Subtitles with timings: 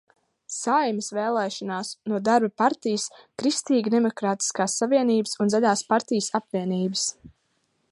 [0.53, 3.05] Saeimas vēlēšanās no Darba partijas,
[3.43, 7.09] Kristīgi demokrātiskās savienības un Zaļās partijas apvienības.